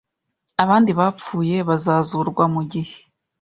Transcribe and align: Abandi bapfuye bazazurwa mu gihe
Abandi 0.63 0.91
bapfuye 0.99 1.55
bazazurwa 1.69 2.43
mu 2.53 2.61
gihe 2.71 2.93